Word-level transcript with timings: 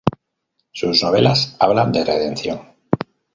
Sus 0.71 1.03
novelas 1.03 1.55
hablan 1.59 1.91
de 1.91 2.03
redención. 2.03 2.59